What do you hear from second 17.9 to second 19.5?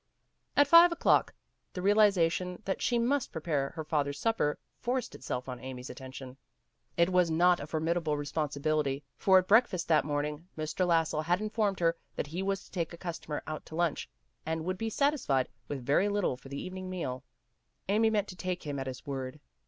meant to take him at his word.